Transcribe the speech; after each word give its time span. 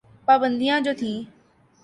پابندیاں 0.27 0.79
جو 0.85 0.91
تھیں۔ 0.99 1.17